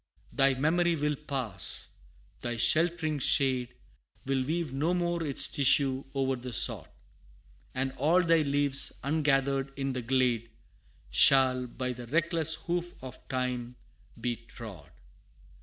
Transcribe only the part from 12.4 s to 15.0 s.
hoof of time, be trod.